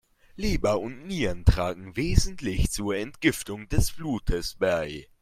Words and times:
Leber 0.35 0.79
und 0.79 1.05
Nieren 1.05 1.45
tragen 1.45 1.95
wesentlich 1.95 2.71
zur 2.71 2.97
Entgiftung 2.97 3.69
des 3.69 3.91
Blutes 3.91 4.55
bei. 4.55 5.07